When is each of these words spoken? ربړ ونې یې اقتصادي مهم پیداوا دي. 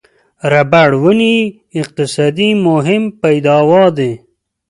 ربړ 0.51 0.89
ونې 1.03 1.35
یې 1.41 1.49
اقتصادي 1.81 2.49
مهم 2.67 3.03
پیداوا 3.21 3.83
دي. 3.97 4.11